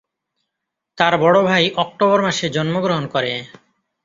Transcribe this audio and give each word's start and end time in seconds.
তার 0.97 1.13
বড় 1.17 1.37
ভাই 1.43 1.63
অক্টোবর 1.75 2.19
মাসে 2.21 2.45
জন্মগ্রহণ 2.49 3.05
করে। 3.07 3.31